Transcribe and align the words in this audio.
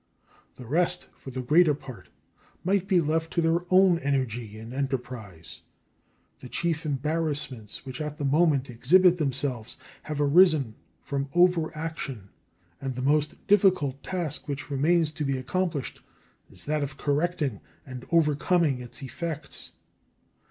The 0.55 0.65
rest 0.65 1.09
for 1.15 1.29
the 1.29 1.43
greater 1.43 1.75
part 1.75 2.09
might 2.63 2.87
be 2.87 2.99
left 2.99 3.31
to 3.33 3.39
their 3.41 3.65
own 3.69 3.99
energy 3.99 4.57
and 4.57 4.73
enterprise. 4.73 5.61
The 6.39 6.49
chief 6.49 6.87
embarrassments 6.87 7.85
which 7.85 8.01
at 8.01 8.17
the 8.17 8.25
moment 8.25 8.67
exhibit 8.67 9.17
themselves 9.19 9.77
have 10.01 10.19
arisen 10.19 10.73
from 11.03 11.27
overaction, 11.35 12.29
and 12.81 12.95
the 12.95 13.03
most 13.03 13.45
difficult 13.45 14.01
task 14.01 14.47
which 14.47 14.71
remains 14.71 15.11
to 15.11 15.23
be 15.23 15.37
accomplished 15.37 16.01
is 16.49 16.65
that 16.65 16.81
of 16.81 16.97
correcting 16.97 17.61
and 17.85 18.03
overcoming 18.11 18.79
its 18.81 19.03
effects. 19.03 19.71